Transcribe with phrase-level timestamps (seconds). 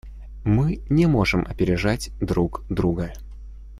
[0.45, 3.13] Мы не можем опережать друг друга.